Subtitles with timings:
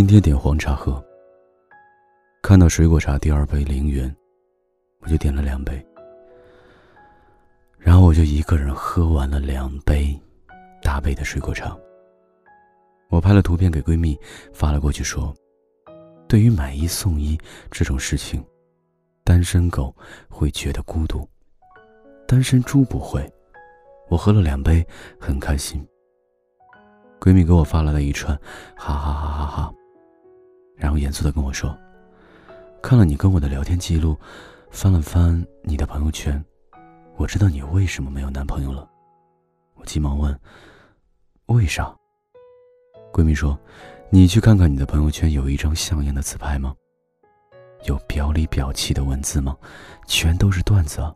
[0.00, 0.98] 今天点黄茶喝。
[2.40, 4.16] 看到水果茶第二杯零元，
[5.00, 5.86] 我就点了两杯。
[7.76, 10.18] 然后我就一个人喝完了两杯
[10.80, 11.76] 大杯的水果茶。
[13.10, 14.18] 我拍了图片给闺蜜
[14.54, 15.34] 发了过去，说
[16.26, 17.38] ：“对于买一送一
[17.70, 18.42] 这种事情，
[19.22, 19.94] 单身狗
[20.30, 21.28] 会觉得孤独，
[22.26, 23.30] 单身猪不会。
[24.08, 24.82] 我喝了两杯，
[25.20, 25.86] 很开心。”
[27.20, 28.34] 闺蜜给我发来了一串
[28.74, 29.74] 哈哈哈哈哈，
[30.80, 31.76] 然后严肃的跟我说
[32.82, 34.18] ：“看了你跟我的聊天记录，
[34.70, 36.42] 翻了翻你的朋友圈，
[37.16, 38.88] 我知道你为什么没有男朋友了。”
[39.76, 40.36] 我急忙问
[41.46, 41.94] ：“为啥？”
[43.12, 43.58] 闺蜜说
[44.08, 46.74] ：“你去看看你的朋友圈，有一张像样的自拍吗？
[47.84, 49.56] 有表里表气的文字吗？
[50.06, 51.14] 全都是段子啊！”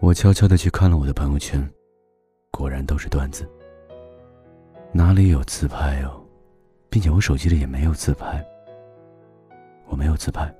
[0.00, 1.70] 我悄悄的去看了我的朋友圈。
[2.50, 3.46] 果然都是段子，
[4.90, 6.25] 哪里有自拍哦？
[6.96, 8.42] 并且我手机里也没有自拍。
[9.86, 10.50] 我没有自拍，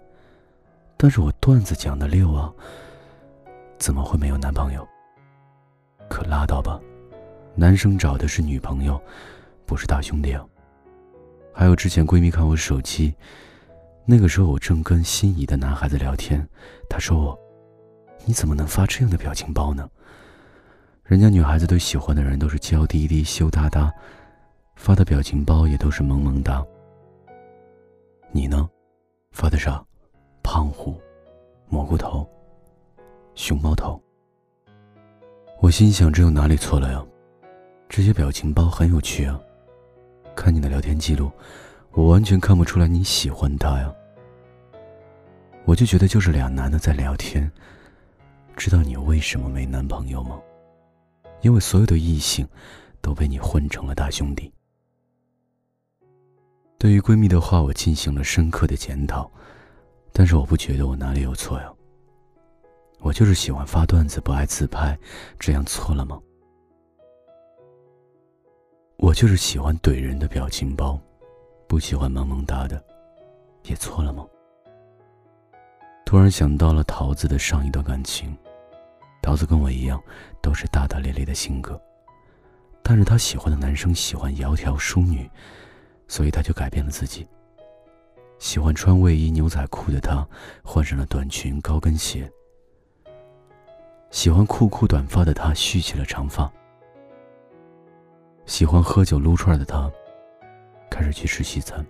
[0.95, 2.53] 但是我段子讲的溜啊，
[3.79, 4.87] 怎么会没有男朋友？
[6.11, 6.79] 可拉倒吧，
[7.55, 9.01] 男生找的是女朋友，
[9.65, 10.45] 不是大兄弟啊。
[11.55, 13.15] 还有之前闺蜜看我手机，
[14.05, 16.47] 那个时候我正跟心仪的男孩子聊天，
[16.87, 17.39] 她说我，
[18.27, 19.89] 你怎么能发这样的表情包呢？
[21.05, 23.91] 人家女孩子对喜欢的人都是娇滴滴、羞答答，
[24.77, 26.65] 发的表情包也都是萌萌哒。
[28.31, 28.69] 你呢，
[29.33, 29.85] 发的啥？
[30.43, 30.95] 胖虎、
[31.69, 32.25] 蘑菇头、
[33.35, 34.01] 熊猫头。
[35.61, 37.05] 我心想，这有哪里错了呀？
[37.89, 39.41] 这些表情包很有趣啊。
[40.37, 41.33] 看你的聊天记录，
[41.93, 43.93] 我完全看不出来你喜欢他呀。
[45.65, 47.51] 我就觉得就是俩男的在聊天。
[48.57, 50.39] 知道你为什么没男朋友吗？
[51.41, 52.47] 因为所有的异性
[53.01, 54.53] 都被你混成了大兄弟。
[56.79, 59.31] 对于闺蜜的话，我进行了深刻的检讨，
[60.13, 61.73] 但是我不觉得我哪里有错呀。
[63.01, 64.99] 我就是喜欢发段子，不爱自拍，
[65.39, 66.21] 这样错了吗？
[68.99, 70.99] 我就是喜欢怼人的表情包，
[71.67, 72.83] 不喜欢萌萌哒的，
[73.65, 74.27] 也错了吗？
[76.05, 78.37] 突然想到了桃子的上一段感情。
[79.23, 80.01] 桃子跟我一样，
[80.41, 81.81] 都是大大咧咧的性格，
[82.83, 85.29] 但是她喜欢的男生喜欢窈窕淑女，
[86.09, 87.27] 所以他就改变了自己。
[88.39, 90.27] 喜欢穿卫衣牛仔裤的她，
[90.63, 92.31] 换上了短裙高跟鞋。
[94.11, 96.51] 喜欢酷酷短发的她，蓄起了长发。
[98.45, 99.91] 喜欢喝酒撸串的他，
[100.89, 101.85] 开始去吃西餐。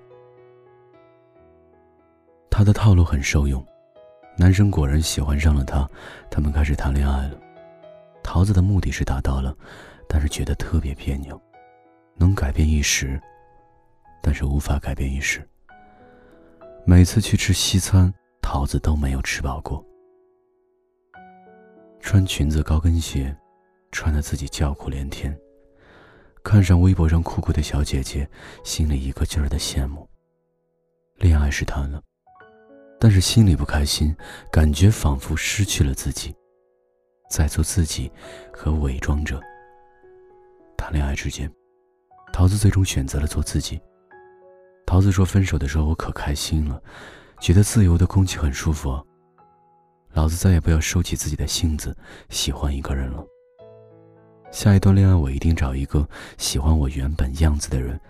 [2.49, 3.65] 他的套路很受用。
[4.39, 5.89] 男生果然喜欢上了她，
[6.31, 7.39] 他们开始谈恋爱了。
[8.23, 9.55] 桃子的目的是达到了，
[10.09, 11.41] 但是觉得特别别扭。
[12.15, 13.21] 能改变一时，
[14.23, 15.47] 但是无法改变一世。
[16.85, 19.85] 每次去吃西餐，桃子都没有吃饱过。
[22.01, 23.37] 穿裙子高跟鞋，
[23.91, 25.37] 穿得自己叫苦连天。
[26.45, 28.29] 看上微博上酷酷的小姐姐，
[28.63, 30.09] 心里一个劲儿的羡慕。
[31.17, 32.01] 恋爱是谈了。
[32.99, 34.17] 但是心里不开心，
[34.51, 36.35] 感觉仿佛失去了自己，
[37.29, 38.11] 在做自己
[38.53, 39.41] 和伪装者。
[40.79, 41.53] 谈恋爱之间，
[42.33, 43.81] 桃子最终选择了做自己。
[44.87, 46.81] 桃子说：“分手的时候我可开心了，
[47.41, 49.05] 觉得自由的空气很舒服。
[50.13, 51.95] 老子再也不要收起自己的性子，
[52.31, 53.23] 喜欢一个人了。
[54.53, 56.09] 下一段恋爱我一定找一个
[56.39, 58.01] 喜欢我原本样子的人，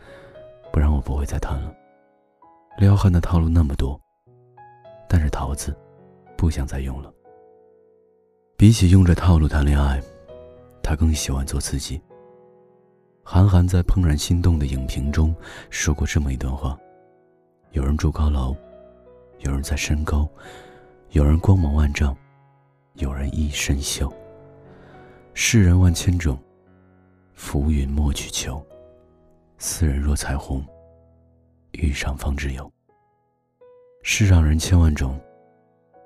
[0.71, 1.75] 不然我不会再谈了。
[2.79, 3.99] 撩汉的套路那么多。”
[5.09, 5.75] 但是桃子
[6.37, 7.13] 不想再用了。
[8.57, 10.03] 比起用着套路谈恋爱，
[10.83, 12.01] 他更喜欢做自己。
[13.29, 15.35] 韩寒在《怦然心动》的影评中
[15.69, 16.79] 说过这么一段话：
[17.73, 18.57] 有人住高楼，
[19.41, 20.31] 有人在深沟，
[21.11, 22.17] 有人光芒万丈，
[22.95, 24.09] 有人一身锈。
[25.35, 26.39] 世人万千种，
[27.35, 28.65] 浮云莫去求。
[29.59, 30.65] 斯人若彩虹，
[31.73, 32.73] 遇上方知有。
[34.05, 35.21] 世上人千万种，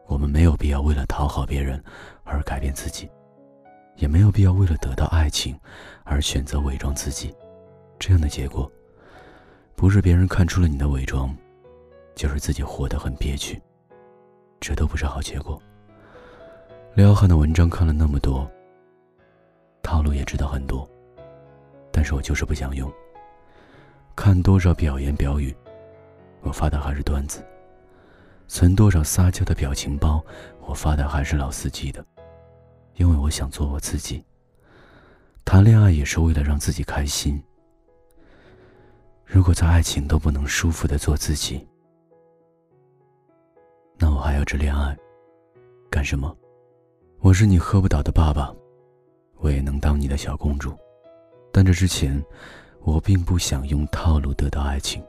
[0.06, 1.84] 我们没有必要为了讨好别人
[2.24, 3.10] 而改变自己，
[3.96, 5.58] 也没有必要为了得到爱情
[6.04, 7.34] 而选择伪装自己。
[7.98, 8.70] 这样的结果，
[9.76, 11.36] 不是别人看出了你的伪装，
[12.14, 13.60] 就是自己活得很憋屈。
[14.58, 15.60] 这都不是好结果。
[16.94, 18.50] 撩汉的文章看了那么多，
[19.82, 20.88] 套路也知道很多，
[21.92, 22.90] 但是我就是不想用。
[24.16, 25.54] 看多少表言表语，
[26.40, 27.46] 我发的还是段子。
[28.48, 30.22] 存多少撒娇的表情包，
[30.66, 32.04] 我发的还是老司机的，
[33.00, 34.22] 因为我想做我自己。
[35.42, 37.42] 谈恋爱也是为了让自己开心。
[39.24, 41.66] 如果在爱情都不能舒服的做自己，
[43.96, 44.94] 那我还要这恋爱
[45.90, 46.36] 干什么？
[47.20, 48.54] 我是你喝不倒的爸爸，
[49.38, 50.76] 我也能当你的小公主，
[51.50, 52.22] 但这之前，
[52.82, 55.02] 我并不想用套路得到爱情。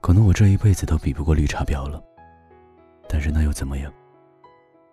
[0.00, 2.02] 可能我这一辈子都比不过绿茶婊了，
[3.08, 3.92] 但是那又怎么样？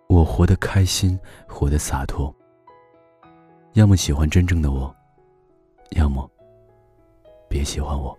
[0.06, 1.18] 我活得开心，
[1.54, 2.34] 活得洒脱。
[3.74, 4.94] 要么喜欢真正的我，
[5.92, 6.28] 要么
[7.48, 8.18] 别喜欢我。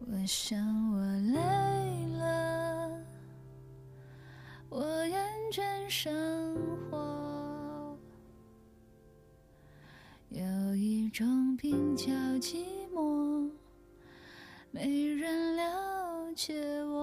[0.00, 0.58] 我想
[0.92, 0.98] 我
[1.32, 2.90] 累了，
[4.68, 5.18] 我厌
[5.50, 6.54] 倦生
[6.90, 7.96] 活，
[10.28, 13.50] 有一种病叫寂寞，
[14.70, 16.54] 没人了解
[16.84, 16.98] 我。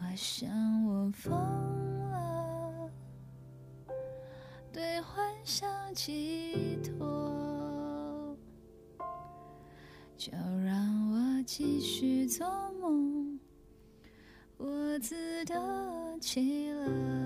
[0.00, 0.48] 我想
[0.86, 1.32] 我疯
[6.00, 8.36] 寄托，
[10.16, 10.30] 就
[10.64, 12.46] 让我继续做
[12.80, 13.40] 梦，
[14.58, 17.17] 我自得其乐。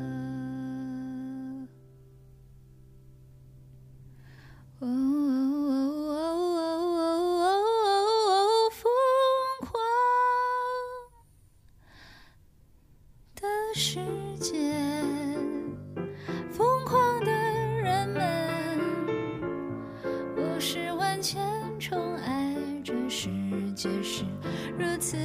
[23.14, 23.29] 世
[23.76, 24.25] 界是
[24.79, 25.19] 如此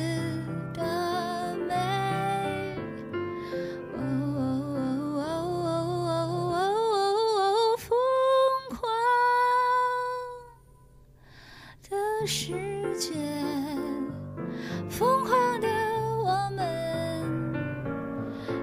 [0.73, 1.73] 的美。
[7.77, 7.95] 疯
[8.69, 8.89] 狂
[11.89, 12.51] 的世
[12.99, 13.13] 界，
[14.89, 15.31] 疯狂
[15.61, 15.67] 的
[16.21, 16.59] 我们，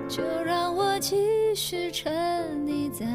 [0.06, 2.12] 就让我继续沉
[2.67, 3.06] 溺在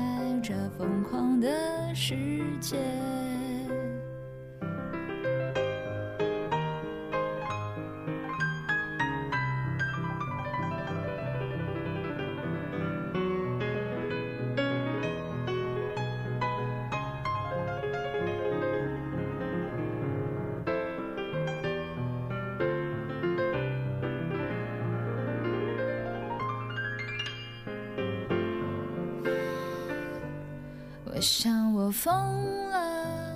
[0.42, 2.16] 这疯狂的世
[2.60, 2.78] 界。
[31.20, 32.14] 我想我疯
[32.70, 33.36] 了，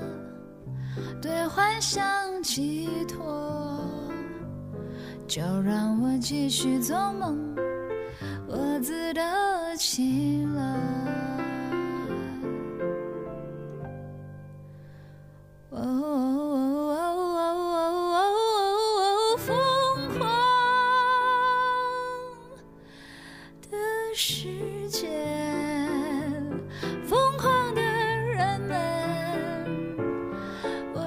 [1.22, 2.02] 对幻想
[2.42, 3.78] 寄托，
[5.28, 7.38] 就让我继续做梦，
[8.48, 9.22] 我自得
[9.78, 10.53] 其乐。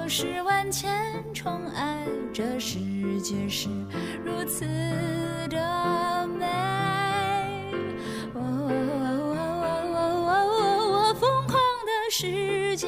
[0.09, 2.79] 是万千宠爱，这世
[3.21, 3.67] 界是
[4.23, 4.65] 如此
[5.49, 6.45] 的美。
[8.33, 8.39] 哦
[9.93, 12.87] 哦，疯狂的世界，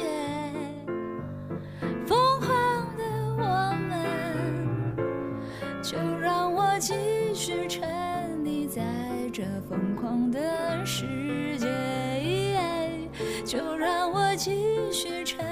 [2.06, 2.48] 疯狂
[2.96, 3.04] 的
[3.36, 3.44] 我
[3.86, 4.96] 们，
[5.82, 6.94] 就让我继
[7.34, 7.82] 续沉
[8.42, 8.82] 溺在
[9.30, 11.68] 这疯狂的世界。
[13.44, 14.50] 就让我继
[14.92, 15.44] 续沉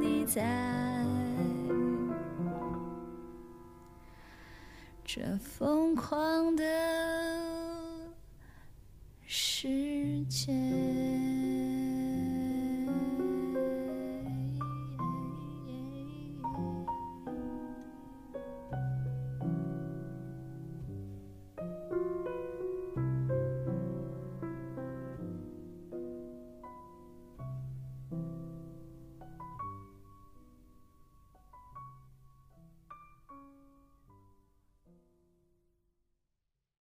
[0.00, 0.42] 溺在
[5.10, 6.62] 这疯狂的
[9.26, 10.52] 世界。